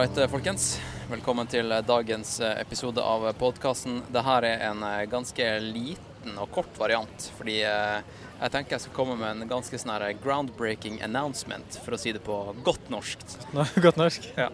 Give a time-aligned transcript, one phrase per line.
[0.00, 0.80] right, folkens.
[1.10, 3.98] Velkommen til dagens episode av podkasten.
[4.08, 4.80] Dette er en
[5.12, 10.06] ganske liten og kort variant, fordi jeg tenker jeg skal komme med en ganske sånn
[10.22, 13.26] groundbreaking announcement, for å si det på godt norsk.
[13.84, 14.30] godt norsk?
[14.40, 14.48] Ja.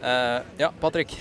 [0.00, 1.12] Uh, ja, Patrick.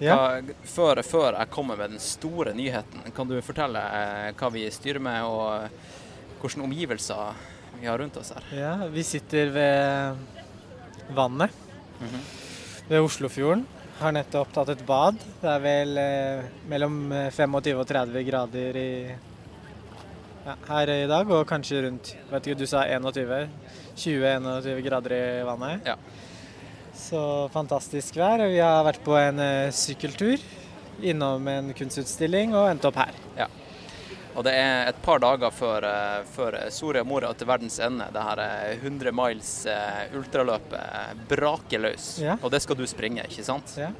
[0.00, 0.40] Ja.
[0.64, 3.82] Før, før, jeg kommer med den store nyheten, kan du fortelle
[4.32, 8.52] hva vi styrer med, og hvilke omgivelser vi har rundt oss her?
[8.56, 11.66] Ja, vi sitter ved vannet.
[12.00, 12.49] Mm -hmm
[12.90, 13.66] ved Oslofjorden.
[14.00, 15.18] Har nettopp tatt et bad.
[15.42, 16.96] Det er vel eh, mellom
[17.30, 18.90] 25 og 30 grader i,
[20.46, 23.46] ja, her i dag, og kanskje rundt vet ikke, du sa 21?
[24.00, 25.86] 20-21 grader i vannet.
[25.86, 25.98] Ja.
[26.96, 27.22] Så
[27.54, 28.42] fantastisk vær.
[28.50, 30.42] Vi har vært på en eh, sykkeltur
[31.00, 33.14] innom en kunstutstilling og endte opp her.
[33.38, 33.46] Ja.
[34.38, 38.22] Og det er et par dager før, eh, før Soria Moria til verdens ende, det
[38.22, 38.42] her
[38.76, 42.12] 100 eh, miles eh, ultraløpet braker løs.
[42.22, 42.36] Ja.
[42.42, 43.74] Og det skal du springe, ikke sant?
[43.80, 43.90] Ja.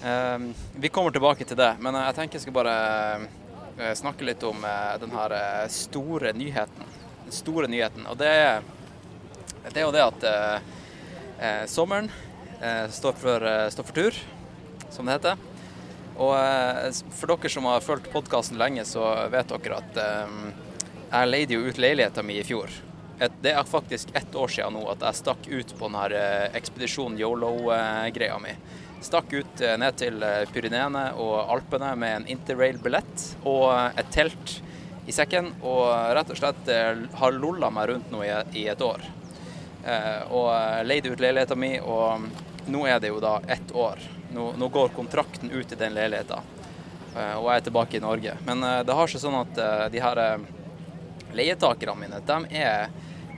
[0.00, 4.62] Um, vi kommer tilbake til det, men jeg tenker jeg skal bare snakke litt om
[5.00, 5.34] den her
[5.72, 6.88] store nyheten.
[7.26, 8.06] Den store nyheten.
[8.08, 8.64] Og det er,
[9.66, 12.08] det er jo det at uh, sommeren
[12.62, 14.20] uh, står, for, uh, står for tur,
[14.88, 15.49] som det heter.
[16.20, 20.50] Og eh, for dere som har fulgt podkasten lenge, så vet dere at um,
[21.10, 22.72] jeg leide jo ut leiligheta mi i fjor.
[23.20, 27.16] Det er faktisk ett år siden nå at jeg stakk ut på denne uh, ekspedisjon
[27.20, 28.54] yolo-greia mi.
[29.00, 30.20] Stakk ut ned til
[30.52, 34.58] Pyreneene og Alpene med en interrail-billett og et telt
[35.08, 36.68] i sekken, og rett og slett
[37.16, 39.08] har lolla meg rundt nå i et år.
[40.36, 40.50] og
[40.84, 42.28] leide ut leiligheta mi, og
[42.68, 46.38] nå er det jo da ett år nå, nå går kontrakten ut i den leiligheten,
[47.16, 48.34] eh, og jeg er tilbake i Norge.
[48.46, 50.20] Men eh, det har seg sånn at eh, de her
[51.34, 52.90] leietakerne mine, de er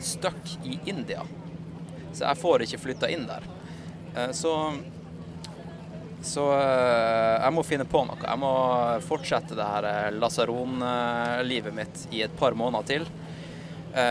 [0.02, 1.24] stuck i India.
[2.12, 3.44] Så jeg får ikke flytta inn der.
[4.36, 4.50] Så,
[6.20, 8.18] så jeg må finne på noe.
[8.20, 8.50] Jeg må
[9.06, 13.06] fortsette det her lasaronlivet mitt i et par måneder til.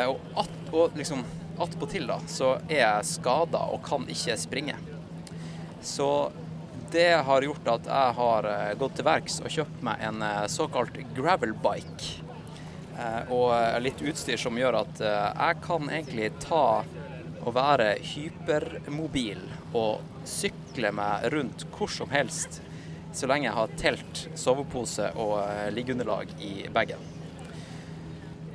[0.10, 1.22] Og, at, og liksom
[1.62, 4.80] attpåtil da, så er jeg skada og kan ikke springe.
[5.86, 6.10] Så
[6.92, 10.48] det har gjort at jeg har eh, gått til verks og kjøpt meg en eh,
[10.52, 12.10] såkalt gravelbike.
[13.00, 13.54] Eh, og
[13.84, 16.84] litt utstyr som gjør at jeg kan egentlig ta
[17.42, 19.40] og være hypermobil
[19.78, 22.60] og sykle meg rundt hvor som helst
[23.16, 25.34] så lenge jeg har telt, sovepose og
[25.76, 27.02] liggeunderlag i bagen.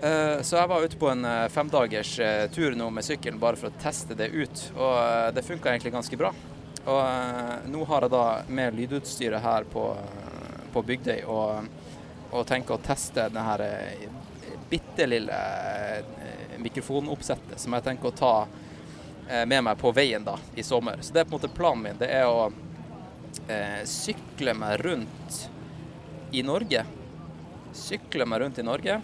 [0.01, 2.15] Så jeg var ute på en femdagers
[2.55, 6.21] tur nå med sykkelen bare for å teste det ut, og det funka egentlig ganske
[6.21, 6.33] bra.
[6.87, 9.89] Og uh, nå har jeg da med lydutstyret her på,
[10.73, 11.67] på Bygdøy og,
[12.31, 14.05] og, tenker å teste det her uh,
[14.71, 15.41] bitte lille
[16.63, 18.31] mikrofonoppsettet som jeg tenker å ta
[19.47, 20.99] med meg på veien da i sommer.
[21.03, 21.99] Så det er på en måte planen min.
[21.99, 22.49] Det er å
[23.87, 25.39] sykle meg rundt
[26.35, 26.83] i Norge.
[27.75, 29.01] Sykle meg rundt i Norge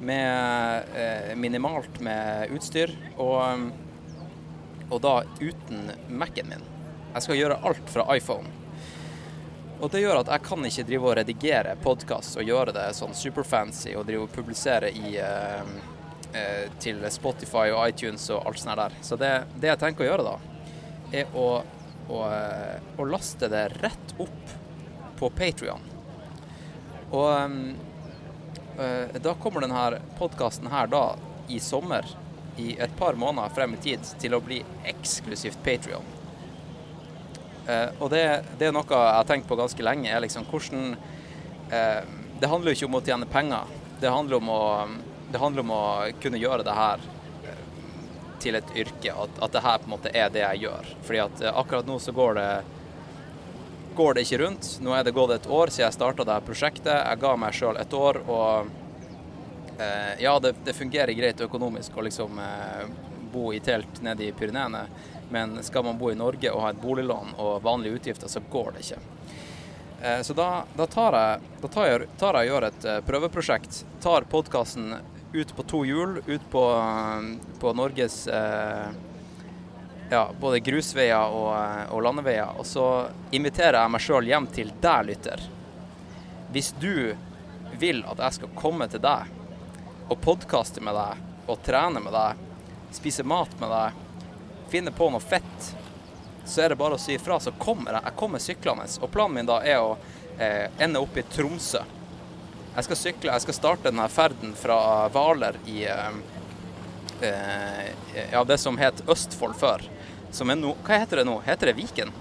[0.00, 3.68] med minimalt med utstyr, og,
[4.90, 6.71] og da uten Mac-en min.
[7.12, 8.48] Jeg skal gjøre alt fra iPhone.
[9.82, 13.12] Og det gjør at jeg kan ikke drive og redigere podkast og gjøre det sånn
[13.18, 15.72] superfancy og drive og publisere i, eh,
[16.32, 18.96] eh, til Spotify og iTunes og alt sånt der.
[19.02, 20.36] Så det, det jeg tenker å gjøre da,
[21.12, 21.48] er å,
[22.08, 24.56] å, eh, å laste det rett opp
[25.18, 25.84] på Patrion.
[27.12, 27.28] Og
[28.80, 31.04] eh, da kommer denne podkasten her da
[31.52, 32.06] i sommer,
[32.56, 36.21] i et par måneder frem i tid, til å bli eksklusivt Patrion.
[37.62, 38.22] Uh, og det,
[38.58, 40.10] det, er noe jeg har tenkt på ganske lenge.
[40.10, 40.96] er liksom hvordan
[41.70, 42.02] uh,
[42.40, 43.70] Det handler jo ikke om å tjene penger.
[44.02, 44.62] Det handler om å,
[45.38, 45.82] handler om å
[46.22, 47.04] kunne gjøre det her
[47.46, 47.60] uh,
[48.42, 49.14] til et yrke.
[49.14, 50.90] At, at det her på en måte er det jeg gjør.
[51.06, 52.52] Fordi at akkurat nå så går det
[53.92, 54.68] går det ikke rundt.
[54.80, 56.94] Nå er det gått et år siden jeg starta dette prosjektet.
[56.96, 58.78] Jeg ga meg sjøl et år, og
[60.22, 62.38] ja, det, det, fungerer greit økonomisk å liksom
[63.32, 64.86] bo i telt nede i Pyreneene.
[65.32, 68.74] Men skal man bo i Norge og ha et boliglån og vanlige utgifter, så går
[68.76, 68.98] det ikke.
[70.02, 73.00] Eh, så da, da, tar, jeg, da tar, jeg, tar jeg og gjør et eh,
[73.06, 73.80] prøveprosjekt.
[74.02, 74.96] Tar podkasten
[75.32, 76.64] ut på to hjul, ut på,
[77.60, 78.88] på Norges eh,
[80.10, 81.52] ja, både grusveier og,
[81.88, 82.58] og, landeveier.
[82.58, 82.86] Og så
[83.32, 85.44] inviterer jeg meg sjøl hjem til deg, lytter.
[86.52, 87.14] Hvis du
[87.80, 89.30] vil at jeg skal komme til deg
[90.10, 92.42] og podkaste med deg og trene med deg,
[92.92, 94.02] spise mat med deg
[94.72, 95.72] finner på noe fett,
[96.48, 98.06] så er det bare å si ifra, så kommer jeg.
[98.08, 98.88] Jeg kommer syklende.
[99.04, 99.92] Og planen min da er å
[100.38, 101.82] eh, ende opp i Tromsø.
[102.72, 104.78] Jeg skal sykle, jeg skal starte denne ferden fra
[105.12, 106.18] Hvaler i eh,
[107.20, 107.92] eh,
[108.32, 109.84] ja, det som het Østfold før.
[110.32, 111.36] som er no, Hva heter det nå?
[111.44, 112.14] Heter det Viken?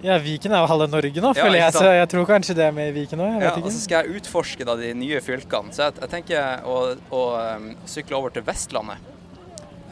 [0.00, 2.64] Ja, Viken er jo halve Norge nå, føler ja, jeg, så jeg tror kanskje det
[2.70, 3.34] er med i Viken òg.
[3.44, 5.76] Ja, og så skal jeg utforske da de nye fylkene.
[5.76, 6.76] Så jeg, jeg tenker å,
[7.12, 7.24] å
[7.60, 9.10] um, sykle over til Vestlandet.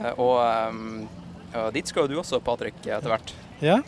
[0.00, 1.04] Eh, Og, um,
[1.54, 3.32] og dit skal jo du også, Patrick, etter hvert.
[3.64, 3.78] Ja.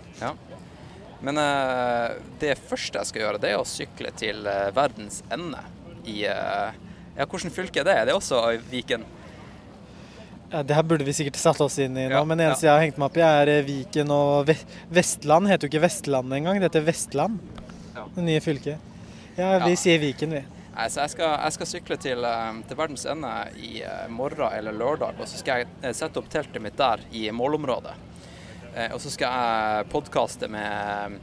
[1.20, 5.60] Men uh, det første jeg skal gjøre, det er å sykle til uh, verdens ende
[6.08, 6.70] i uh,
[7.18, 7.96] Ja, hvilket fylke er det?
[8.08, 9.02] Det er også i Viken.
[10.50, 12.66] ja, Det her burde vi sikkert satt oss inn i nå, Ja, men det eneste
[12.70, 14.56] jeg har hengt meg opp i, er Viken og Ve
[14.96, 15.50] Vestland.
[15.50, 17.36] Heter jo ikke Vestland engang, det heter Vestland.
[17.94, 18.06] Ja.
[18.16, 18.88] Det nye fylket.
[19.36, 19.76] Ja, vi Ja.
[19.76, 20.42] sier Viken, vi.
[20.70, 24.54] Nei, så jeg skal, jeg skal sykle til, eh, til verdens ende i eh, morgen
[24.54, 27.96] eller lørdag, og så skal jeg eh, sette opp teltet mitt der i målområdet.
[28.94, 31.16] Og så skal jeg podkaste med,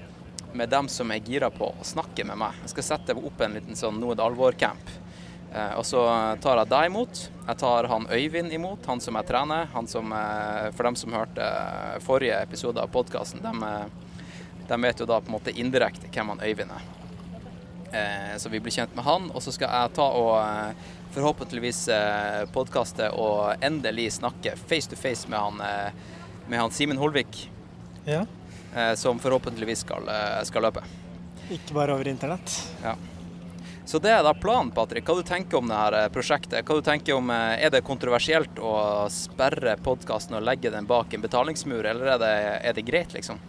[0.51, 2.57] med dem som er gira på å snakke med meg.
[2.65, 4.91] Jeg skal sette opp en liten sånn det alvor-camp.
[5.79, 6.01] Og så
[6.43, 7.21] tar jeg deg imot.
[7.45, 9.71] Jeg tar han Øyvind imot, han som jeg trener.
[9.77, 10.11] Han som,
[10.75, 11.47] for dem som hørte
[12.03, 13.73] forrige episode av podkasten, de,
[14.67, 16.96] de vet jo da på en måte indirekte hvem han Øyvind er.
[17.91, 21.87] Eh, Så vi blir kjent med han, og så skal jeg ta og eh, forhåpentligvis
[21.89, 25.93] eh, podkaste og endelig snakke face to face med han,
[26.47, 27.49] med han Simen Holvik,
[28.05, 28.25] Ja.
[28.75, 30.03] eh, som forhåpentligvis skal,
[30.45, 30.83] skal løpe.
[31.49, 32.51] Ikke bare over internett.
[32.83, 32.95] Ja.
[33.87, 35.05] Så det er da planen, Patrick.
[35.07, 36.59] Hva du tenker om det her prosjektet?
[36.67, 41.21] Hva du tenker om, Er det kontroversielt å sperre podkasten og legge den bak en
[41.23, 42.33] betalingsmur, eller er det,
[42.67, 43.39] er det greit, liksom?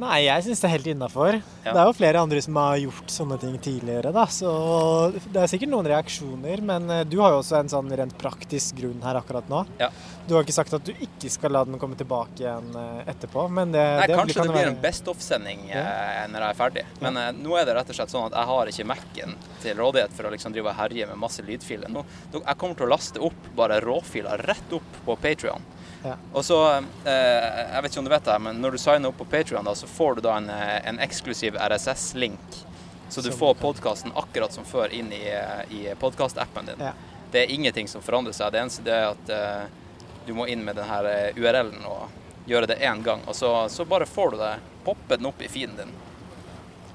[0.00, 1.36] Nei, jeg syns det er helt innafor.
[1.64, 1.72] Ja.
[1.74, 4.22] Det er jo flere andre som har gjort sånne ting tidligere, da.
[4.32, 4.48] Så
[5.28, 8.78] det er sikkert noen reaksjoner, men eh, du har jo også en sånn rent praktisk
[8.80, 9.60] grunn her akkurat nå.
[9.82, 9.90] Ja.
[10.28, 13.44] Du har ikke sagt at du ikke skal la den komme tilbake igjen eh, etterpå,
[13.52, 15.82] men det, Nei, det kanskje kan det blir være- en Best Off-sending ja.
[16.32, 16.86] når jeg er ferdig.
[17.04, 19.76] Men eh, nå er det rett og slett sånn at jeg har ikke Mac-en til
[19.82, 21.92] rådighet for å liksom drive og herje med masse lydfiler.
[21.92, 22.06] Nå,
[22.38, 25.68] jeg kommer til å laste opp bare råfiler rett opp på Patrion.
[26.04, 26.14] Ja.
[26.32, 26.58] Og så,
[27.04, 29.68] eh, jeg vet ikke om du vet det, men når du signer opp på Patrion,
[29.76, 32.64] så får du da en, eh, en eksklusiv RSS-link.
[33.10, 36.78] Så du får podkasten akkurat som før inn i, eh, i podkast-appen din.
[36.78, 36.92] Ja.
[37.30, 38.52] Det er ingenting som forandrer seg.
[38.52, 39.70] Det eneste det er at
[40.26, 43.22] du må inn med den her eh, URL-en og gjøre det én gang.
[43.26, 44.54] Og så, så bare får du det,
[44.86, 45.94] popper den opp i feeden din.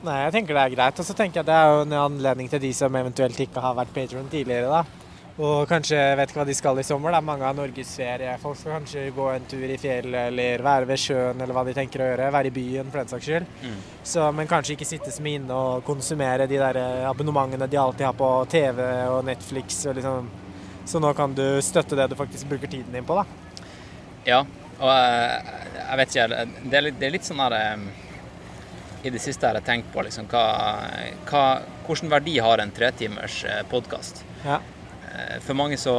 [0.06, 1.02] Nei, jeg tenker det er greit.
[1.02, 3.78] Og så tenker jeg det er jo en anledning til de som eventuelt ikke har
[3.78, 5.05] vært patron tidligere, da.
[5.35, 7.11] Og kanskje vet ikke hva de skal i sommer.
[7.11, 8.37] Er mange av norgesferie.
[8.39, 11.73] Folk skal kanskje gå en tur i fjellet eller være ved sjøen eller hva de
[11.75, 12.29] tenker å gjøre.
[12.31, 13.49] Være i byen for den saks skyld.
[13.65, 13.81] Mm.
[14.07, 18.07] Så, men kanskje ikke sitte som inne og konsumere de der eh, abonnementene de alltid
[18.07, 18.79] har på TV
[19.11, 19.81] og Netflix.
[19.89, 20.29] Og liksom.
[20.87, 23.25] Så nå kan du støtte det du faktisk bruker tiden din på, da.
[24.25, 24.39] Ja,
[24.79, 27.83] og jeg, jeg vet ikke Det er litt, det er litt sånn her eh,
[29.05, 30.45] I det siste har jeg tenkt på liksom hva,
[31.29, 31.43] hva
[31.85, 34.23] Hvilken verdi har en tretimers podkast?
[34.45, 34.57] Ja.
[35.45, 35.94] For mange så,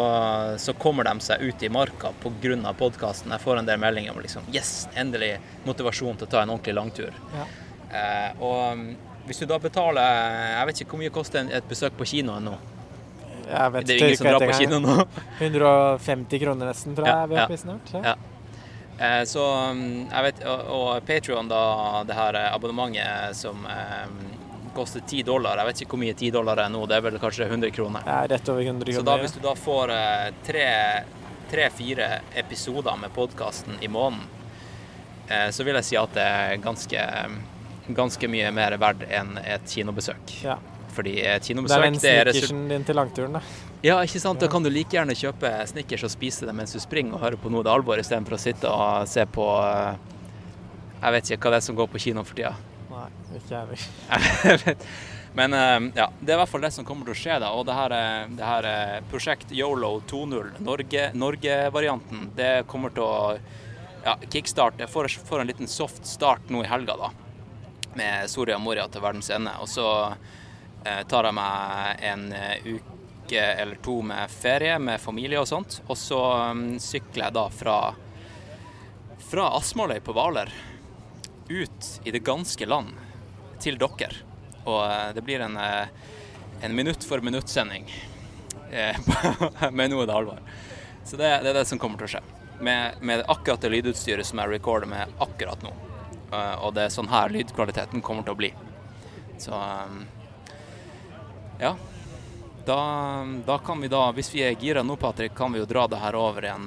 [0.61, 2.73] så kommer de seg ut i marka pga.
[2.79, 3.33] podkasten.
[3.33, 6.75] Jeg får en del meldinger om liksom Yes, endelig motivasjon til å ta en ordentlig
[6.75, 7.13] langtur.
[7.35, 7.47] Ja.
[7.97, 8.87] Eh, og um,
[9.27, 10.03] hvis du da betaler
[10.57, 12.57] Jeg vet ikke hvor mye koster et besøk på kinoen nå?
[13.47, 14.97] Jeg vet Det er jo ingen som drar på kino nå.
[15.39, 17.61] 150 kroner nesten, tror jeg Ja, vi er ja.
[17.63, 17.93] snart.
[17.95, 18.03] Ja.
[18.11, 18.17] Ja.
[18.99, 21.63] Eh, Så um, jeg vet, og, og Patreon da,
[22.09, 24.07] det her eh, abonnementet som eh,
[24.77, 27.19] koster 10 dollar, jeg vet ikke hvor mye 10 dollar er nå, det er vel
[27.23, 28.05] kanskje 100 kroner.
[28.07, 29.01] Ja, rett over 100 kroner.
[29.01, 30.31] Så da hvis du da får eh,
[31.51, 32.09] tre-fire
[32.45, 34.25] episoder med podkasten i måneden,
[35.29, 37.05] eh, så vil jeg si at det er ganske,
[37.97, 40.41] ganske mye mer verdt enn et kinobesøk.
[40.45, 40.59] ja.
[40.97, 43.43] Fordi et kinobesøk det er den snickersen din til langturen, da.
[43.85, 44.41] Ja, ikke sant?
[44.41, 47.37] Da kan du like gjerne kjøpe Snickers og spise det mens du springer og hører
[47.43, 49.99] på noe det er alvor, istedenfor å sitte og se på eh,
[51.03, 52.55] Jeg vet ikke hva det er som går på kino for tida.
[52.97, 53.79] Nei, ikke jeg
[54.47, 54.89] heller.
[55.37, 57.35] Men eh, ja, det er i hvert fall det som kommer til å skje.
[57.43, 62.95] da, Og det her, eh, det her eh, prosjekt Yolo 2.0, Norge- Norge-varianten, det kommer
[62.97, 63.37] til å
[64.07, 64.89] ja, kickstarte.
[64.89, 67.11] Får, får en liten soft start nå i helga, da.
[67.97, 69.53] Med Soria Moria til verdens ende.
[69.61, 69.87] Og så
[70.87, 72.25] eh, tar jeg meg en
[72.65, 75.81] uke eller to med ferie med familie og sånt.
[75.91, 76.23] Og så
[76.55, 77.77] um, sykler jeg da fra,
[79.27, 80.53] fra Asmaløy på Hvaler
[81.49, 82.95] ut i det ganske land
[83.61, 84.13] til dere.
[84.67, 85.89] Og eh, det blir en, eh,
[86.61, 87.87] en minutt for minutt-sending
[88.71, 88.99] eh,
[89.73, 90.41] med noe det alvor.
[91.05, 92.25] Så det, det er det som kommer til å skje.
[92.61, 95.75] Med, med akkurat det lydutstyret som jeg recorder med akkurat nå.
[96.65, 98.49] Og det er sånn her lydkvaliteten kommer til å bli.
[99.39, 99.55] Så
[101.61, 101.71] ja.
[102.67, 102.79] Da,
[103.47, 106.01] da kan vi da, hvis vi er gira nå, Patrick, kan vi jo dra det
[106.03, 106.67] her over i en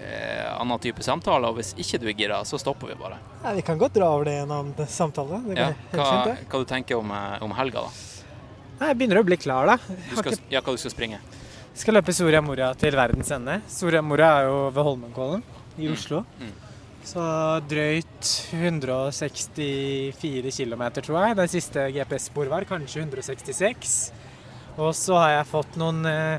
[0.00, 1.48] eh, annen type samtale.
[1.50, 3.18] Og hvis ikke du er gira, så stopper vi bare.
[3.44, 5.42] Ja, vi kan godt dra over det i en annen samtale.
[5.46, 5.72] Det Ja.
[5.92, 7.90] Hva, fint, hva du tenker om, eh, om helga, da?
[8.80, 9.76] Nei, Jeg begynner å bli klar, da.
[10.10, 11.18] Du skal, ikke- ja, hva du skal springe?
[11.70, 13.60] Jeg skal løpe Soria Moria til verdens ende.
[13.68, 15.42] Soria Moria er jo ved Holmenkollen
[15.78, 15.92] i Mm.
[15.92, 16.24] Oslo.
[16.40, 16.52] Mm.
[17.04, 17.20] Så
[17.68, 21.36] drøyt 164 km, tror jeg.
[21.36, 24.12] Det siste GPS-spor var kanskje 166.
[24.78, 26.38] Og så har jeg fått noen eh,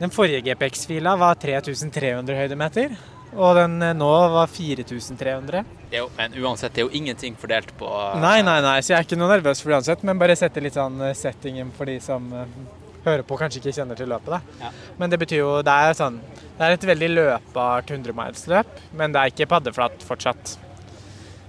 [0.00, 2.96] Den forrige GPX-fila var 3300 høydemeter.
[3.36, 5.62] Og den eh, nå var 4300.
[5.90, 7.88] Er jo, men uansett, det er jo ingenting fordelt på
[8.20, 10.62] Nei, nei, nei, så jeg er ikke noe nervøs for det uansett, men bare sette
[10.64, 12.58] litt sånn eh, settingen for de som eh,
[13.06, 14.52] hører på, kanskje ikke kjenner til løpet.
[14.60, 14.72] Ja.
[15.00, 19.14] Men det betyr jo Det er sånn Det er et veldig løpbart 100 miles-løp, men
[19.14, 20.56] det er ikke paddeflatt fortsatt.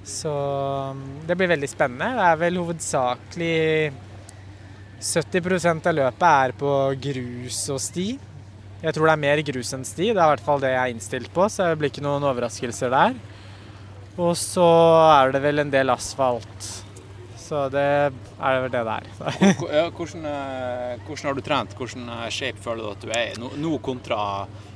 [0.07, 0.31] Så
[0.95, 2.13] mm, det blir veldig spennende.
[2.15, 3.57] Det er vel hovedsakelig
[5.03, 6.73] 70% av løpet er på
[7.03, 8.07] grus og sti.
[8.83, 10.81] Jeg tror det er mer grus enn sti, det er i hvert fall det jeg
[10.83, 13.15] er innstilt på, så det blir ikke noen overraskelser der.
[14.21, 14.65] Og så
[15.21, 16.67] er det vel en del asfalt.
[17.47, 19.05] Så det er vel det der.
[19.61, 21.75] Hvor- hvordan, eh, hvordan har du trent?
[21.79, 24.19] Hvordan eh, shape føler du at du er i nå, nå kontra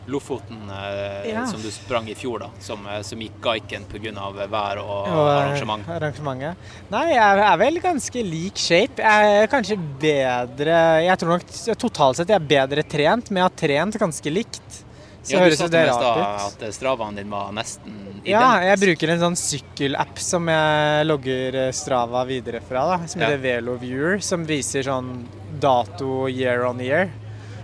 [0.07, 1.45] Lofoten, eh, Ja.
[1.45, 4.47] som du sprang i fjor, da, som, eh, som gikk gaiken pga.
[4.49, 5.85] vær og, Og, arrangement?
[5.87, 6.55] arrangementet.
[6.89, 8.97] Nei, jeg er vel ganske lik shape.
[8.97, 13.49] Jeg er kanskje bedre Jeg tror nok totalt sett jeg er bedre trent, men jeg
[13.49, 13.57] har
[13.89, 14.83] trent ganske likt.
[15.23, 19.09] Så Ja, du sa det rart at eh, stravaen din var nesten Ja, jeg bruker
[19.13, 23.27] en sånn sykkelapp som jeg logger eh, Strava videre fra, da, som Ja.
[23.27, 25.27] heter VeloViewer, som viser sånn
[25.59, 27.11] dato year on year.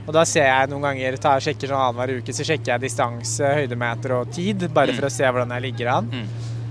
[0.08, 3.44] Og da ser jeg noen ganger, tar, sjekker sånn annenhver uke, så sjekker jeg distanse,
[3.58, 5.10] høydemeter og tid, bare for Mm.
[5.10, 6.06] å se hvordan jeg ligger an.
[6.14, 6.28] Mm.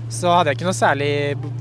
[0.09, 1.07] Så hadde jeg ikke noe særlig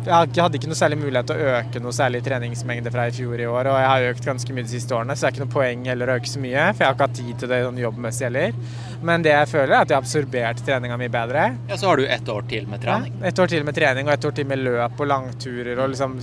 [0.07, 3.41] Jeg hadde ikke noe særlig mulighet til å øke noe særlig treningsmengde fra i fjor
[3.43, 5.45] i år, og jeg har økt ganske mye de siste årene, så det er ikke
[5.45, 7.59] noe poeng heller å øke så mye, for jeg har ikke hatt tid til det
[7.67, 8.61] sånn jobbmessig heller.
[9.07, 11.47] Men det jeg føler, er at jeg har absorbert treninga mi bedre.
[11.69, 13.19] Ja, så har du ett år til med trening.
[13.21, 15.75] Ja, et år til med trening og et år til med løp og langturer.
[15.83, 16.17] og liksom,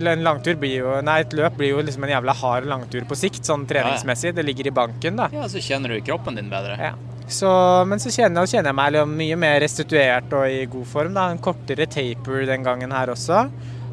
[0.00, 3.18] En langtur blir jo, nei, et løp blir jo liksom en jævla hard langtur på
[3.18, 4.34] sikt, sånn treningsmessig.
[4.36, 5.30] Det ligger i banken, da.
[5.32, 6.76] Ja, så kjenner du kroppen din bedre.
[6.76, 6.92] Ja.
[7.30, 7.50] Så,
[7.86, 11.14] men så kjenner, kjenner jeg meg mye mer restituert og i god form.
[11.14, 13.44] da, En kortere taper den gangen her også.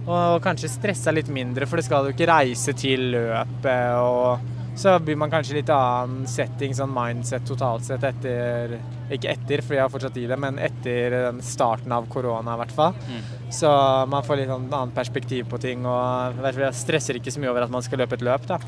[0.08, 3.98] Og kanskje stressa litt mindre, for det skal jo ikke reise til løpet.
[4.02, 8.76] og så blir man kanskje litt annen setting, sånn mindset totalt sett etter
[9.10, 12.60] Ikke etter, for jeg har fortsatt i det, men etter den starten av korona i
[12.62, 12.98] hvert fall.
[13.08, 13.24] Mm.
[13.58, 13.72] Så
[14.12, 17.66] man får litt sånn annet perspektiv på ting, og jeg stresser ikke så mye over
[17.66, 18.46] at man skal løpe et løp.
[18.52, 18.60] da.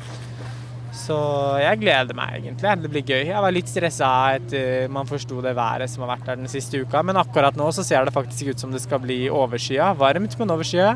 [1.10, 1.16] Så
[1.58, 2.74] jeg gleder meg egentlig.
[2.84, 3.24] Det blir gøy.
[3.32, 6.84] Jeg var litt stressa etter man forsto det været som har vært der den siste
[6.84, 9.90] uka, men akkurat nå så ser det faktisk ut som det skal bli overskya.
[9.98, 10.94] Varmt, men overskya.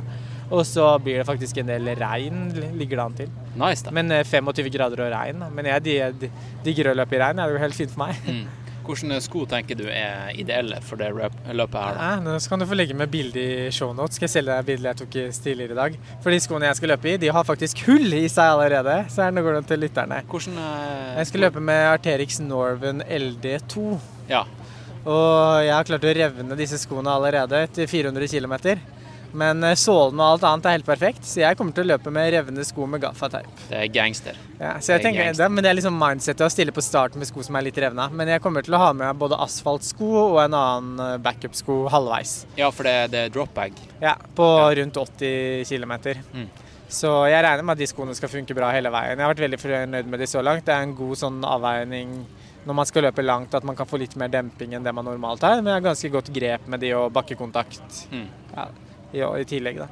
[0.55, 3.31] Og så blir det faktisk en del regn, ligger det an til.
[3.59, 3.95] Nice, da.
[3.97, 5.41] Men eh, 25 grader og regn.
[5.57, 6.31] Men jeg
[6.63, 7.41] digger å løpe i regn.
[7.41, 8.21] Det er jo helt fint for meg.
[8.29, 8.45] Mm.
[8.85, 11.99] Hvilke sko tenker du er ideelle for det løpet her?
[11.99, 14.19] Ja, nå skal du få legge med bilde i shownotes.
[14.19, 15.97] Skal jeg selge deg bildet jeg tok i tidligere i dag.
[16.25, 18.99] For de skoene jeg skal løpe i, de har faktisk hull i seg allerede.
[19.13, 20.21] Så her nå går det til lytterne.
[20.29, 21.15] Hvordan er...
[21.21, 23.87] Jeg skal løpe med Arterix Norven LD2.
[24.31, 24.45] Ja.
[25.05, 28.55] Og jeg har klart å revne disse skoene allerede til 400 km.
[29.35, 32.11] Men sålene sålen og alt annet er helt perfekt, så jeg kommer til å løpe
[32.15, 33.49] med revne sko med gaffateip.
[33.69, 34.37] Det er gangster.
[34.61, 36.85] Ja, så jeg Det er tenker, det, men det er liksom mindsetet å stille på
[36.87, 38.07] starten med sko som er litt revna.
[38.15, 42.45] Men jeg kommer til å ha med både asfaltsko og en annen eh, backup-sko halvveis.
[42.57, 43.73] Ja, for det, det er drop bag.
[44.01, 44.71] Ja, på Ja.
[44.79, 45.93] rundt 80 km.
[46.33, 46.47] Mm.
[46.95, 49.19] Så jeg regner med at de skoene skal funke bra hele veien.
[49.19, 50.65] Jeg har vært veldig fornøyd med de så langt.
[50.65, 52.25] Det er en god sånn avveining
[52.65, 55.05] når man skal løpe langt, at man kan få litt mer demping enn det man
[55.05, 55.57] normalt har.
[55.61, 58.29] Men jeg har ganske godt grep med de og bakkekontakt Mm.
[58.55, 58.69] ja,
[59.15, 59.89] i, i tillegg, da.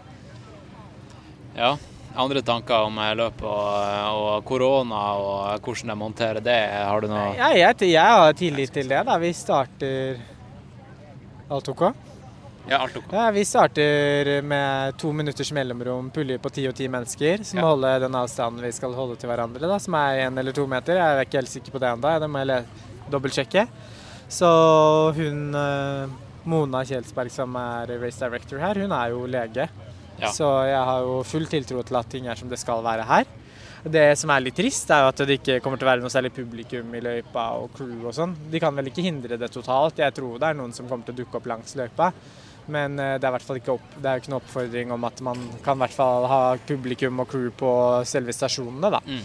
[1.56, 1.72] Ja.
[2.14, 6.58] Andre tanker om løp og, korona og hvordan de monterer det?
[6.84, 8.98] Har du noe Ja, jeg, jeg har tillit til det.
[9.08, 9.16] da.
[9.22, 10.20] Vi starter
[11.52, 11.82] Alt OK?
[12.68, 13.08] Ja, alt ok.
[13.12, 17.64] Ja, vi starter med to minutters mellomrom, puljer på ti og ti mennesker, som Ja.
[17.66, 20.94] holder den avstanden vi skal holde til hverandre, da, som er én eller to meter.
[21.00, 22.64] Jeg er ikke helt sikker på det ennå, det må jeg
[23.10, 23.66] dobbeltsjekke.
[24.32, 24.48] Så
[25.16, 26.14] hun eh,
[26.48, 29.68] Mona Kjelsberg, som er race director her, hun er jo lege.
[30.18, 30.30] Ja.
[30.30, 33.30] Så jeg har jo full tiltro til at ting er som det skal være her.
[33.82, 36.12] Det som er litt trist, er jo at det ikke kommer til å være noe
[36.12, 38.36] særlig publikum i løypa og crew og sånn.
[38.52, 39.98] De kan vel ikke hindre det totalt.
[39.98, 42.12] Jeg tror det er noen som kommer til å dukke opp langs løypa.
[42.70, 44.92] Men eh, det er i hvert fall ikke, opp, det er jo ikke noen oppfordring
[44.94, 47.72] om at man kan i hvert fall ha publikum og crew på
[48.06, 49.02] selve stasjonene, da.
[49.02, 49.24] Mm.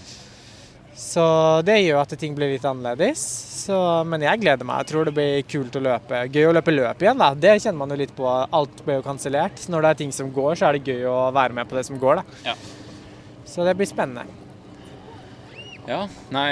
[0.97, 1.23] Så
[1.61, 3.21] det gjør at ting blir litt annerledes.
[3.67, 3.77] Så,
[4.09, 4.81] men jeg gleder meg.
[4.81, 6.23] Jeg tror det blir kult å løpe.
[6.33, 7.27] Gøy å løpe løp igjen, da.
[7.37, 8.25] Det kjenner man jo litt på.
[8.25, 9.61] Alt ble jo kansellert.
[9.69, 11.83] Når det er ting som går, så er det gøy å være med på det
[11.85, 12.39] som går, da.
[12.49, 12.55] Ja.
[13.47, 14.25] Så det blir spennende.
[15.87, 16.01] Ja,
[16.35, 16.47] nei,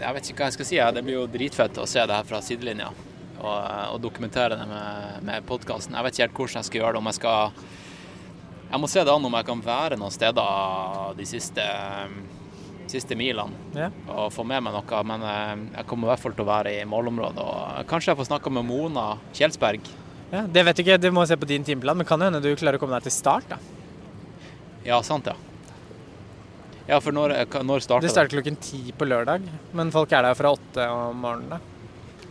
[0.00, 0.78] jeg vet ikke hva jeg skal si.
[0.96, 2.88] Det blir jo dritfett å se det her fra sidelinja.
[3.36, 3.58] Og,
[3.92, 5.94] og dokumentere det med, med podkasten.
[5.94, 7.02] Jeg vet ikke helt hvordan jeg skal gjøre det.
[7.04, 7.60] Om jeg skal
[8.72, 11.68] Jeg må se det an om jeg kan være noen steder de siste
[12.90, 13.90] siste milene Ja.
[14.08, 15.02] og få med meg noe.
[15.04, 17.38] Men eh, jeg kommer i hvert fall til å være i målområdet.
[17.42, 19.80] Og kanskje jeg får snakka med Mona Kjelsberg.
[20.32, 22.40] Ja, det vet du ikke, du må se på din timeplan, men kan jo hende
[22.42, 23.58] du klarer å komme deg til start, da.
[24.86, 25.34] Ja, sant, ja.
[26.86, 29.42] Ja, for når, eh, når starter Det starter klokken ti på lørdag,
[29.74, 31.50] men folk er der fra åtte om morgenen.
[31.50, 31.60] da.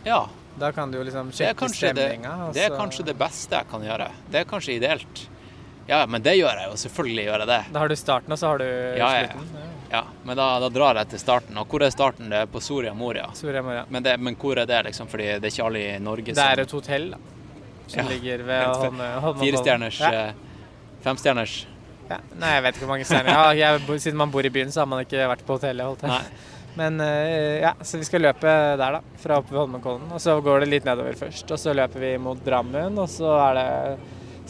[0.05, 0.25] Ja,
[0.57, 2.53] Da kan du jo liksom det sjekke kanskje det, stemninga.
[2.55, 4.05] det er kanskje det beste jeg kan gjøre.
[4.31, 5.27] Det er kanskje ideelt.
[5.85, 6.77] Ja, men det gjør jeg jo.
[6.79, 7.57] Selvfølgelig gjør jeg det.
[7.73, 8.63] Da har du starten, og så har du
[8.95, 9.09] ja.
[9.19, 9.49] slutten.
[9.51, 9.74] Ja.
[9.95, 11.57] Ja, Men da, da drar jeg til starten.
[11.61, 12.29] Og hvor er starten?
[12.33, 13.29] Det er på Soria Moria.
[13.37, 13.85] Soria Moria.
[13.89, 15.07] Men, det, men hvor er det, liksom?
[15.11, 17.19] Fordi det er ikke alle i Norge Det er et hotell da,
[17.87, 18.09] som Ja.
[18.11, 19.45] ligger ved Holme- Holmenkollen.
[19.45, 20.11] Firestjerners, Ja.
[20.25, 20.33] eh,
[21.05, 21.55] femstjerners
[22.09, 22.19] Ja.
[22.37, 23.31] Nei, jeg vet ikke hvor mange stjerner.
[23.33, 23.97] Ja, jeg, har.
[24.03, 25.85] siden man bor i byen, så har man ikke vært på hotellet.
[25.87, 26.43] Holdt.
[26.77, 28.43] Men eh, ja, så vi skal løpe
[28.77, 28.99] der, da.
[29.23, 30.11] Fra oppe ved Holmenkollen.
[30.13, 31.49] Og så går det litt nedover først.
[31.55, 33.69] Og så løper vi mot Drammen, og så er det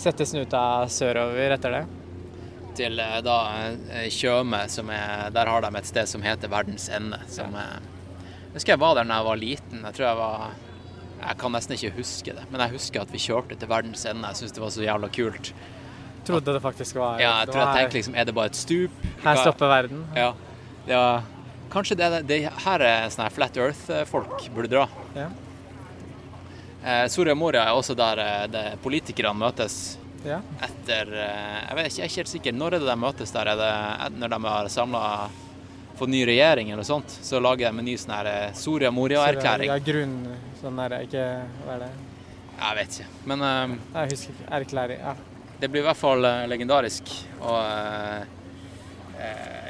[0.02, 1.84] sette snuta sørover etter det.
[2.77, 3.38] Til eh, da
[3.91, 7.20] eh, Tjøme, som er Der har de et sted som heter Verdens ende.
[7.32, 7.77] Som eh,
[8.50, 9.84] Jeg husker jeg var der da jeg var liten.
[9.84, 10.58] Jeg tror jeg var
[11.22, 14.27] Jeg kan nesten ikke huske det, men jeg husker at vi kjørte til Verdens ende.
[14.34, 15.53] Jeg syns det var så jævla kult.
[16.25, 19.01] Trodde det faktisk var Ja, jeg tror jeg tenkte liksom Er det bare et stup?
[19.24, 20.05] Her stopper verden.
[20.17, 20.32] Ja.
[20.89, 21.05] ja.
[21.74, 24.88] Kanskje det, det her er sånne her Flat Earth-folk burde dra.
[25.17, 25.29] Ja.
[26.86, 30.39] Eh, Soria Moria er også der eh, politikerne møtes Ja.
[30.65, 32.53] etter eh, Jeg vet ikke, jeg er ikke helt sikker.
[32.58, 33.51] Når er det de møtes der?
[33.53, 35.03] Er det når de har samla
[35.96, 37.10] fått ny regjering eller sånt?
[37.24, 39.70] Så lager de en ny sånn her eh, Soria Moria-erklæring.
[39.72, 40.17] Ja, grunn...
[40.62, 41.25] Sånn der, ikke
[41.65, 41.91] Hva er det?
[42.55, 43.08] Jeg vet ikke.
[43.29, 44.50] Men um, Jeg husker ikke.
[44.60, 45.00] Erklæring.
[45.03, 45.15] Ja.
[45.60, 47.12] det blir i hvert fall legendarisk.
[47.41, 48.24] Og eh,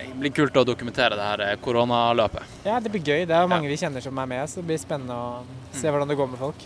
[0.06, 2.44] det blir kult å dokumentere det her koronaløpet.
[2.66, 3.26] ja, det blir gøy.
[3.28, 3.74] Det er mange Ja.
[3.74, 5.44] vi kjenner som er med, så det blir spennende å
[5.74, 5.92] se Mm.
[5.94, 6.64] hvordan det går med folk.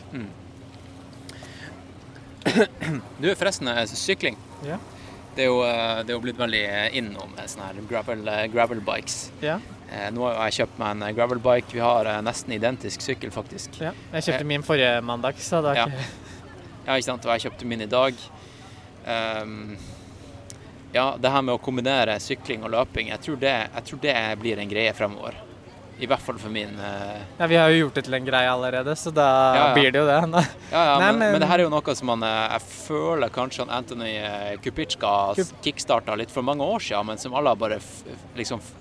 [3.22, 4.38] Du, forresten, eh, sykling.
[4.66, 4.78] Ja.
[5.36, 6.64] Det er jo, eh, det er jo blitt veldig
[7.00, 9.20] innom nå med sånne her gravel, eh, gravel bikes.
[9.46, 9.60] Ja.
[9.90, 11.72] Eh, Nå har jeg kjøpt meg en gravel bike.
[11.74, 13.80] Vi har eh, nesten identisk sykkel, faktisk.
[13.82, 13.94] ja.
[14.14, 15.86] Jeg kjøpte min forrige mandag, så det er Ja.
[15.86, 16.28] ikke
[16.90, 17.26] Ja, ikke sant?
[17.26, 18.14] Og jeg kjøpte min i dag.
[19.10, 19.78] Um,
[20.94, 24.16] ja, det her med å kombinere sykling og løping, jeg tror det, jeg tror det
[24.42, 25.36] blir en greie fremover.
[26.00, 27.18] I hvert fall for min uh...
[27.42, 29.74] Ja, vi har jo gjort det til en greie allerede, så da Ja, ja.
[29.76, 30.44] blir det jo det.
[30.72, 32.62] Ja, ja, Nei, men, men- men det her er jo noe som man eh, Jeg
[32.88, 37.36] føler kanskje han Anthony eh, Kupitsjka Kup- kickstarta litt for mange år siden, men som
[37.36, 37.82] alle har bare
[38.40, 38.76] liksom f-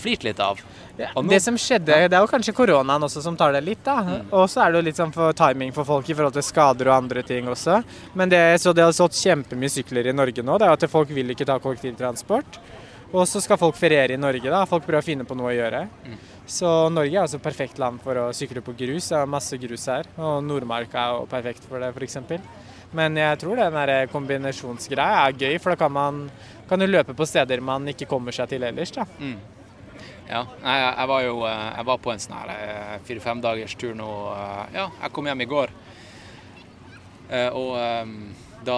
[0.00, 0.58] flirt litt av.
[0.96, 3.98] Nå- det som skjedde, det er jo kanskje koronaen også som tar det litt, da.
[4.04, 4.26] Mm.
[4.36, 6.88] Og så er det jo litt sånn for timing for folk i forhold til skader
[6.90, 7.78] og andre ting også.
[8.16, 10.56] Men det, så det har stått kjempemye sykler i Norge nå.
[10.60, 12.60] Det er jo at folk vil ikke ta kollektivtransport.
[13.16, 14.64] Og så skal folk feriere i Norge, da.
[14.68, 15.84] Folk prøver å finne på noe å gjøre.
[16.04, 16.16] Mm.
[16.46, 19.08] Så Norge er altså perfekt land for å sykle på grus.
[19.10, 20.06] Det er masse grus her.
[20.16, 22.20] Og Nordmarka er jo perfekt for det, f.eks.
[22.96, 26.20] Men jeg tror den kombinasjonsgreia er gøy, for da kan man
[26.70, 28.94] kan jo løpe på steder man ikke kommer seg til ellers.
[28.94, 29.04] da.
[29.18, 29.36] Mm.
[30.26, 33.76] Ja, jeg, jeg var jo eh, jeg var på en sånn her eh, fire-fem dagers
[33.78, 34.08] tur nå.
[34.32, 35.74] eh, Ja, jeg kom hjem i går.
[37.58, 37.72] Og
[38.66, 38.74] da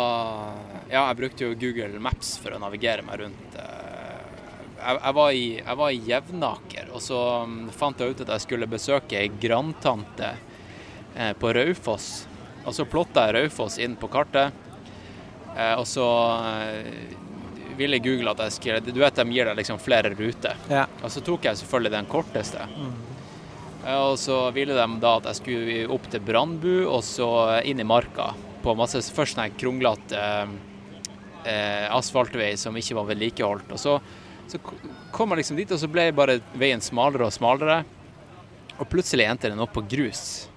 [0.89, 3.57] Ja, jeg brukte jo Google Maps for å navigere meg rundt.
[3.59, 8.45] Jeg, jeg, var, i, jeg i Jevnaker, og så mm, fant jeg ut at jeg
[8.49, 10.33] skulle besøke ei grandtante
[11.15, 12.27] eh, på Raufoss.
[12.67, 14.51] Og så plotta jeg Raufoss inn på kartet,
[15.55, 16.09] eh, og så
[17.79, 20.59] ville ville Google at jeg skulle Du vet de gir deg liksom flere ruter.
[20.67, 20.89] Ja.
[21.03, 22.67] Og så tok jeg selvfølgelig den korteste.
[22.75, 22.97] Mm.
[23.95, 27.29] Og så ville de da at jeg skulle opp til Brandbu og så
[27.63, 28.33] inn i marka
[28.65, 30.57] på masse først en kronglete eh,
[31.47, 33.71] eh, asfaltvei som ikke var vedlikeholdt.
[33.73, 33.95] Og så,
[34.53, 34.61] så
[35.13, 37.83] kom jeg liksom dit, og så ble bare veien smalere og smalere.
[38.79, 40.49] Og plutselig endte den opp på grus.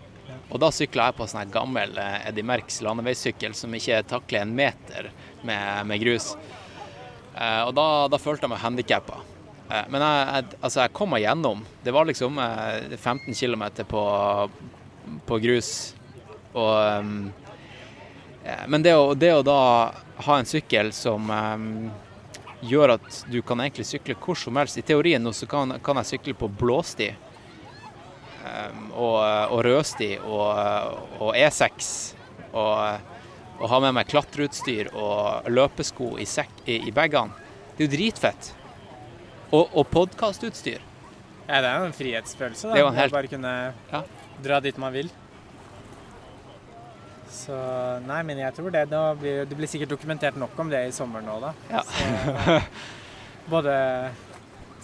[0.52, 4.56] Og da sykla jeg på sånn gammel eh, Eddie Merks landeveissykkel som ikke takler en
[4.56, 5.08] meter
[5.48, 6.34] med, med grus.
[7.36, 9.22] Eh, og da, da følte jeg meg handikappa.
[9.72, 11.64] Eh, men jeg, jeg, altså jeg kom meg gjennom.
[11.86, 14.04] Det var liksom eh, 15 km på,
[15.30, 15.72] på grus.
[16.52, 19.60] Og eh, Men det å, det å da
[20.26, 21.90] ha en sykkel som ehm,
[22.62, 25.98] gjør at du kan egentlig sykle hvor som helst I teorien nå så kan, kan
[26.02, 27.10] jeg sykle på blåsti.
[28.42, 29.18] um, og,
[29.54, 31.92] og rødsti og, og E6.
[32.54, 33.10] Og,
[33.62, 37.32] og ha med meg klatreutstyr og løpesko i, sekk, i, i bagene.
[37.78, 38.54] Det er jo dritfett.
[39.52, 40.82] Og, og podkastutstyr.
[41.48, 42.68] Ja, det er jo en frihetsfølelse.
[42.68, 42.74] da.
[42.74, 43.54] Det er jo en helt- Bare kunne
[43.92, 44.04] Ja.
[44.44, 45.10] dra dit man vil.
[47.32, 47.56] Så
[48.06, 48.86] Nei, men jeg tror det.
[49.22, 51.54] Blir, det blir sikkert dokumentert nok om det i sommer nå, da.
[51.72, 51.82] Ja.
[51.88, 52.60] Så,
[53.52, 53.74] både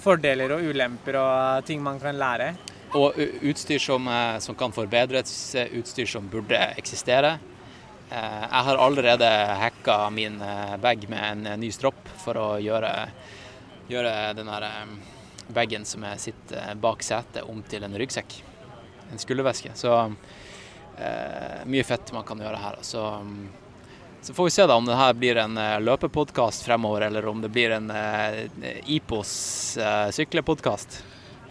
[0.02, 2.54] fordeler og ulemper og ting man kan lære.
[2.96, 7.34] Og utstyr som, eh, som kan forbedres, eh, utstyr som burde eksistere.
[8.10, 9.28] Eh, Jeg har allerede
[9.60, 12.94] hacka min eh, bag med en eh, ny stropp for å gjøre,
[13.92, 14.96] gjøre den eh,
[15.54, 18.40] bagen som jeg sitter bak setet, om til en ryggsekk.
[19.12, 19.76] En skulderveske.
[19.76, 20.16] Så eh,
[21.68, 22.80] mye fett man kan gjøre her.
[22.82, 23.04] Så,
[24.22, 27.44] så får vi se da om det her blir en uh, løpepodkast fremover, eller om
[27.44, 28.40] det blir en uh,
[28.86, 29.36] IPOS
[30.18, 31.02] syklepodkast.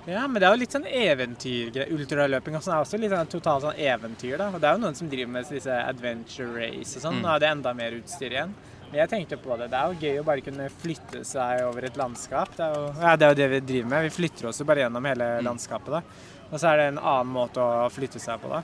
[0.06, 3.30] Ja, men det er jo litt sånn eventyr Ultraløping og sånn er også litt sånn
[3.30, 4.52] totalt sånn eventyr, da.
[4.54, 7.18] Og det er jo noen som driver med disse adventure race og sånn.
[7.18, 7.24] Mm.
[7.24, 8.54] Nå er det enda mer utstyr igjen.
[8.87, 9.66] Men jeg tenkte på det.
[9.72, 12.54] Det er jo gøy å bare kunne flytte seg over et landskap.
[12.54, 14.06] Det er jo, ja, det, er jo det vi driver med.
[14.06, 15.44] Vi flytter oss jo bare gjennom hele mm.
[15.48, 16.35] landskapet, da.
[16.46, 18.62] Og så er det en annen måte å flytte seg på, da.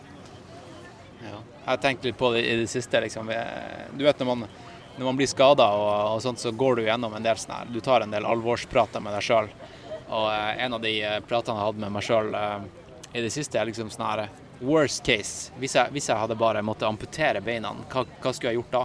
[1.23, 1.39] Ja.
[1.65, 3.01] Jeg har tenkt litt på det i det siste.
[3.01, 3.31] Liksom.
[3.95, 4.47] Du vet når man,
[4.97, 7.71] når man blir skada og, og, sånt, så går du gjennom en del sånn her
[7.73, 9.51] Du tar en del alvorsprater med deg sjøl.
[10.13, 12.65] Og eh, en av de eh, pratene jeg hadde med meg sjøl eh,
[13.13, 14.27] i det siste, er liksom sånn her
[14.63, 15.51] Worst case.
[15.59, 18.83] Hvis jeg, hvis jeg hadde bare måttet amputere beina, hva, hva, skulle jeg gjort da?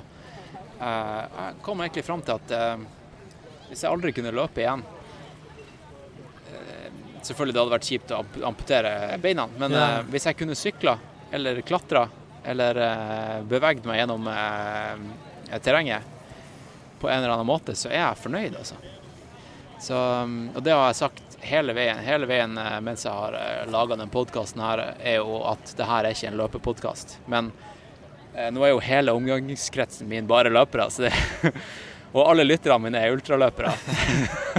[0.77, 2.53] Jeg kom egentlig fram til at
[3.67, 4.83] hvis jeg aldri kunne løpe igjen
[7.25, 9.87] Selvfølgelig det hadde vært kjipt å amputere beina, men ja.
[10.09, 10.95] hvis jeg kunne sykla
[11.37, 12.07] eller klatra
[12.47, 12.79] eller
[13.47, 14.29] beveget meg gjennom
[15.63, 16.03] terrenget
[16.99, 18.77] på en eller annen måte, så er jeg fornøyd, altså.
[19.79, 23.35] Så, um, og det har jeg sagt hele veien, hele veien eh, mens jeg har
[23.37, 27.17] eh, laga denne podkasten er jo at det her er ikke en løpepodkast.
[27.29, 27.51] Men
[28.33, 31.13] eh, nå er jo hele omgangskretsen min bare løpere, det,
[32.15, 33.75] og alle lytterne mine er ultraløpere.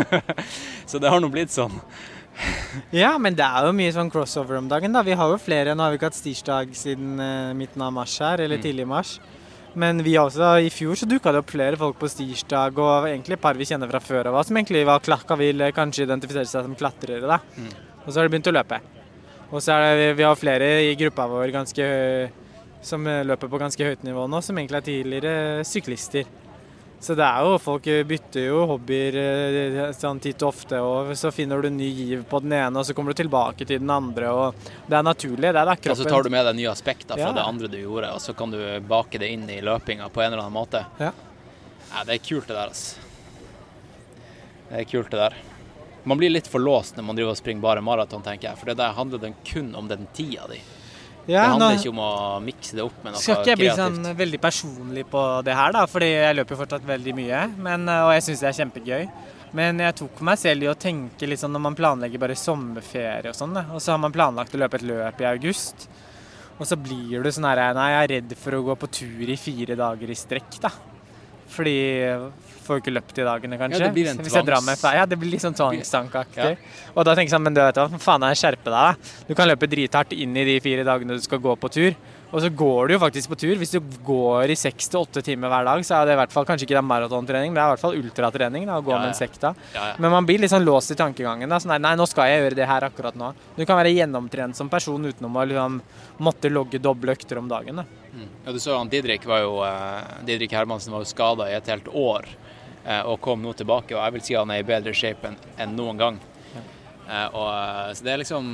[0.90, 1.80] så det har nå blitt sånn.
[3.02, 4.94] ja, men det er jo mye sånn crossover om dagen.
[4.94, 5.02] da.
[5.06, 5.74] Vi har jo flere.
[5.74, 8.64] Nå har vi ikke hatt stirsdag siden uh, midten av mars her, eller mm.
[8.64, 9.18] tidlig i mars.
[9.78, 13.36] Men vi også, i fjor så dukka det opp flere folk på stirsdag, og egentlig
[13.36, 16.66] et par vi kjenner fra før av, som egentlig var klakka vil kanskje identifisere seg
[16.66, 17.28] som klatrere.
[17.28, 17.38] da.
[17.56, 17.70] Mm.
[18.04, 18.80] Og så har de begynt å løpe.
[19.48, 21.86] Og så er det, vi har flere i gruppa vår ganske,
[22.84, 26.28] som løper på ganske høyt nivå nå, som egentlig er tidligere syklister.
[27.00, 31.30] Så det er jo, folk bytter jo hobbyer eh, sånn titt og ofte, og så
[31.30, 34.32] finner du ny giv på den ene, og så kommer du tilbake til den andre.
[34.34, 35.52] og Det er naturlig.
[35.54, 35.92] det er kroppen.
[35.94, 37.34] Og så tar du med deg nye aspekter fra ja.
[37.36, 38.58] det andre du gjorde, og så kan du
[38.90, 40.82] bake det inn i løpinga på en eller annen måte.
[40.98, 41.12] Ja.
[41.92, 43.06] ja det er kult det der, altså.
[44.68, 45.38] Det er kult det der.
[46.02, 48.58] Man blir litt for låst når man driver og springer bare maraton, tenker jeg.
[48.58, 50.58] For det der handler den kun om den tida di.
[51.28, 53.24] Ja, det handler nå, ikke om å mikse det opp med noe kreativt.
[53.26, 56.60] Skal ikke jeg bli sånn veldig personlig på det her, da, fordi jeg løper jo
[56.62, 57.42] fortsatt veldig mye.
[57.68, 59.10] Men, eh, og jeg syns det er kjempegøy.
[59.58, 63.28] Men jeg tok meg selv i å tenke litt sånn når man planlegger bare sommerferie
[63.28, 65.88] og sånn, og så har man planlagt å løpe et løp i august.
[66.58, 69.30] Og så blir du sånn her Nei, jeg er redd for å gå på tur
[69.30, 70.72] i fire dager i strekk, da.
[71.48, 71.76] Fordi
[72.68, 73.80] får ikke løpt i dagene, kanskje.
[73.80, 76.52] Ja, det blir en Hvis jeg drar med ja, det blir litt sånn tvangstankaktig.
[76.54, 76.92] Ja.
[76.94, 78.78] Og da tenker jeg sånn, men du vet hva, faen er skjerpe deg.
[78.78, 79.24] da.
[79.28, 81.98] Du kan løpe drithardt inn i de fire dagene du skal gå på tur.
[82.28, 83.54] Og så går du jo faktisk på tur.
[83.56, 86.34] Hvis du går i seks til åtte timer hver dag, så er det i hvert
[86.34, 88.66] fall kanskje ikke det er maratontrening, men det er i hvert fall ultratrening.
[88.68, 89.54] da, Å gå ja, med en sekk da.
[89.96, 91.48] Men man blir litt sånn låst i tankegangen.
[91.48, 93.32] da, sånn nei, nå skal jeg gjøre det her akkurat nå.
[93.56, 95.80] Du kan være gjennomtrent som person utenom å liksom,
[96.28, 97.80] måtte logge doble økter om dagen.
[97.80, 97.86] da.
[98.12, 98.28] Mm.
[98.44, 101.72] Ja, du så han Didrik var jo, uh, Didrik Hermansen var jo skada i et
[101.72, 102.28] helt år.
[102.84, 103.96] Eh, og kom nå tilbake.
[103.96, 106.20] Og jeg vil si han er i bedre shape enn, noen gang.
[107.08, 108.52] Eh, og, eh, så det er liksom,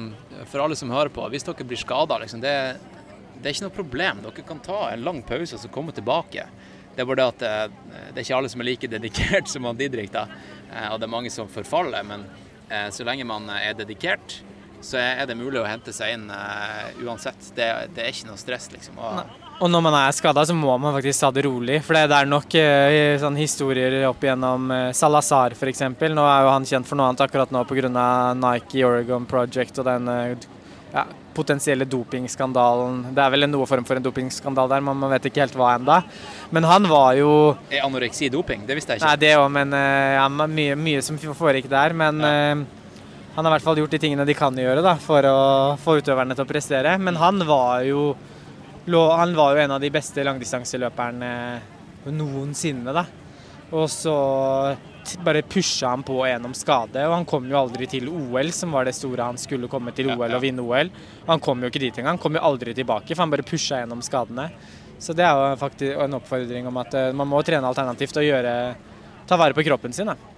[0.50, 2.54] For alle som hører på, hvis dere blir skada, liksom, det,
[3.40, 4.24] det, er ikke noe problem.
[4.24, 6.48] Dere kan ta en lang pause og så komme tilbake.
[6.94, 7.44] Det er bare det at
[8.14, 10.12] det er ikke alle som er like dedikert som han Didrik.
[10.14, 10.28] da,
[10.92, 12.06] Og det er mange som forfaller.
[12.06, 12.28] Men
[12.94, 14.36] så lenge man er dedikert,
[14.78, 16.28] så er det mulig å hente seg inn
[17.02, 17.50] uansett.
[17.56, 19.02] Det, det, er ikke noe stress, liksom.
[19.02, 21.78] Og, og når man er skada, så må man faktisk ta det rolig.
[21.86, 25.84] For det er nok uh, sånn historier opp igjennom uh, Salazar f.eks.
[25.94, 27.92] Nå er jo han kjent for noe annet akkurat nå pga.
[28.38, 30.48] Nike Oregon Project og den uh,
[30.94, 33.14] ja, potensielle dopingskandalen.
[33.14, 35.76] Det er vel noe form for en dopingskandal der, men man vet ikke helt hva
[35.78, 36.00] enda.
[36.54, 37.30] Men han var jo
[37.70, 38.66] Er anoreksi doping?
[38.66, 39.12] Det visste jeg ikke.
[39.12, 41.94] Nei, det òg, men ja, mye, mye, som foregikk der.
[41.98, 42.44] Men ja.
[43.34, 45.40] han har i hvert fall gjort de tingene de kan gjøre da, for å
[45.82, 46.94] få utøverne til å prestere.
[47.02, 48.12] Men han var jo
[48.92, 51.30] han var jo en av de beste langdistanseløperne
[52.12, 53.06] noensinne, da.
[53.72, 54.14] Og så
[55.24, 58.88] bare pusha han på gjennom skade, og han kom jo aldri til OL, som var
[58.88, 60.92] det store han skulle komme til OL og vinne OL.
[61.28, 63.80] Han kom jo ikke dit engang, han kom jo aldri tilbake, for han bare pusha
[63.82, 64.50] gjennom skadene.
[65.00, 68.24] Så det er jo faktisk en oppfordring om at eh, man må trene alternativt og
[68.24, 68.54] gjøre,
[69.28, 70.08] ta vare på kroppen sin.
[70.08, 70.33] Da.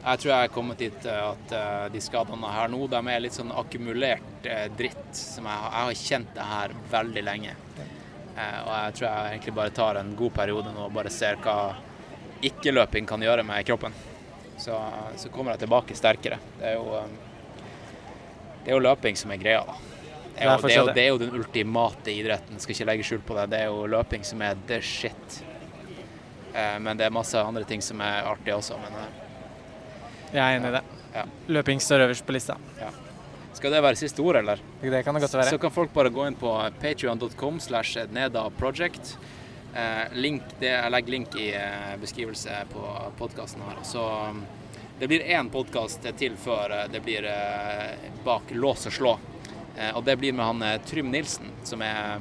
[0.00, 3.20] Jeg tror jeg er kommet dit eh, at uh, de skadene her nå, de er
[3.20, 5.10] litt sånn akkumulert uh, dritt.
[5.12, 7.56] som jeg, jeg, har kjent det her veldig lenge.
[8.40, 11.74] Og jeg tror jeg egentlig bare tar en god periode nå og bare ser hva
[12.46, 13.92] ikke-løping kan gjøre med kroppen.
[14.56, 14.78] Så,
[15.20, 16.38] så, kommer jeg tilbake sterkere.
[16.56, 17.02] Det er jo,
[18.62, 19.76] det er jo løping som er greia, da.
[20.30, 23.08] Det er, jo, det, er jo, det er jo den ultimate idretten, skal ikke legge
[23.10, 23.48] skjul på det.
[23.52, 25.42] Det er jo løping som er the shit.
[26.54, 28.80] men det er masse andre ting som er artig også.
[28.80, 28.96] men
[30.32, 30.82] jeg er enig i det.
[31.14, 31.24] Ja.
[31.58, 32.56] Løping står øverst på lista.
[33.60, 34.60] Skal det være siste ord, eller?
[34.80, 35.50] Det kan det godt være.
[35.50, 39.16] Så kan folk bare gå inn på patreon.com slash nedaproject.
[39.74, 42.84] Eh, link, det, jeg legger link i eh, beskrivelse på
[43.18, 43.82] podkasten her.
[43.86, 44.42] Så um,
[44.98, 47.28] det blir én podkast til før eh, det blir
[48.24, 49.18] bak lås og slå.
[49.94, 52.18] Og det blir med han Trym Nilsen, som er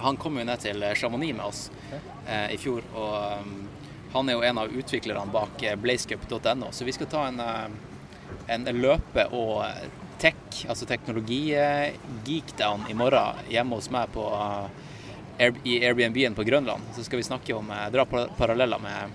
[0.00, 1.60] Han kom jo ned til Chamonix med oss
[2.50, 2.82] i fjor.
[2.96, 3.68] Og um,
[4.12, 7.68] han er jo en av utviklerne bak eh, blazecup.no, så vi skal ta en, eh,
[8.54, 9.64] en løpe- og
[10.20, 14.24] tech, altså teknologi-geekdown i morgen hjemme hos meg på,
[15.38, 16.82] eh, i Airbnb-en på Grønland.
[16.94, 19.10] Så skal vi snakke om, eh, dra paralleller med,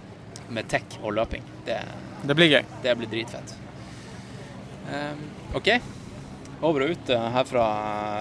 [0.50, 1.44] med tech og løping.
[1.66, 1.80] Det,
[2.26, 2.64] Det blir gøy.
[2.82, 3.56] det blir dritfett.
[4.86, 5.68] Um, OK.
[6.62, 7.66] Over og ut eh, her fra,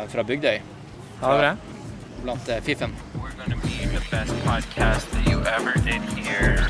[0.09, 0.61] fra Bygdøy,
[1.21, 1.57] Ha det bra.
[2.23, 2.93] blant eh, fiffen.
[3.85, 6.69] The best podcast that you ever did hear.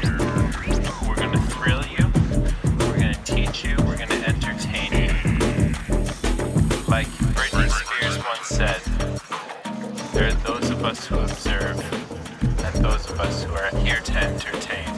[1.06, 2.10] We're going to thrill you.
[2.86, 3.76] We're going to teach you.
[3.78, 5.08] We're going to entertain you.
[6.88, 8.80] Like Britney Spears once said,
[10.12, 11.78] there are those of us who observe
[12.42, 14.93] and those of us who are here to entertain.